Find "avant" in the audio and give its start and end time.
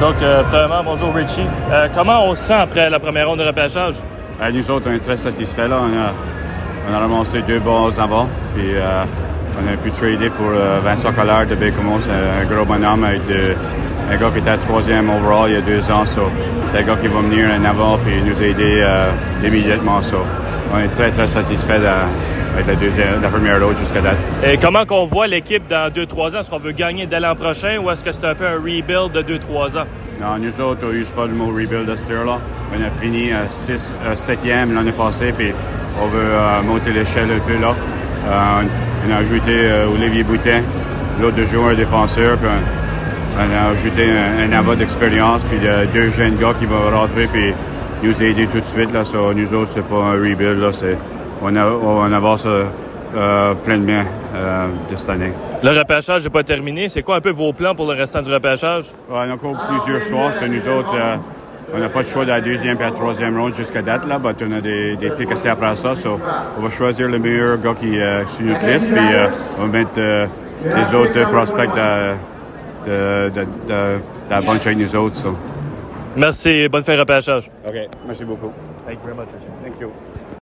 7.98-8.28, 17.64-17.98